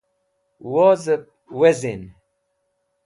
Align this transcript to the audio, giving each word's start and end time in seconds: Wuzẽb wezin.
Wuzẽb 0.71 1.23
wezin. 1.59 2.03